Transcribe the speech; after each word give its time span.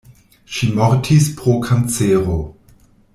Ŝi 0.55 0.69
mortis 0.79 1.27
pro 1.41 1.53
kancero. 1.69 2.39